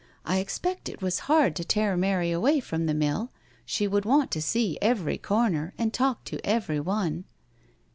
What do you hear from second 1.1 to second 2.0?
hard to tear